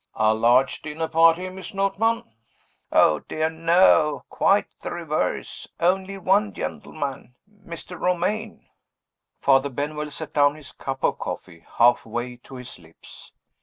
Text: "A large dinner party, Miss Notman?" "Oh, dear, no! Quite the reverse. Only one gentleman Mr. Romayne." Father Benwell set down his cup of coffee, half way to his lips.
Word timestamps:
"A 0.15 0.33
large 0.33 0.81
dinner 0.81 1.07
party, 1.07 1.47
Miss 1.51 1.75
Notman?" 1.75 2.23
"Oh, 2.91 3.19
dear, 3.19 3.51
no! 3.51 4.23
Quite 4.29 4.65
the 4.81 4.89
reverse. 4.89 5.67
Only 5.79 6.17
one 6.17 6.53
gentleman 6.55 7.35
Mr. 7.67 7.99
Romayne." 7.99 8.65
Father 9.41 9.69
Benwell 9.69 10.09
set 10.09 10.33
down 10.33 10.55
his 10.55 10.71
cup 10.71 11.03
of 11.03 11.19
coffee, 11.19 11.63
half 11.77 12.03
way 12.03 12.37
to 12.37 12.55
his 12.55 12.79
lips. 12.79 13.33